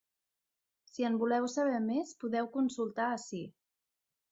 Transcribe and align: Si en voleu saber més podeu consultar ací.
Si 0.91 1.05
en 1.09 1.17
voleu 1.25 1.45
saber 1.57 1.83
més 1.91 2.15
podeu 2.25 2.51
consultar 2.59 3.13
ací. 3.21 3.45